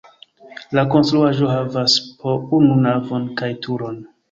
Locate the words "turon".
3.69-4.05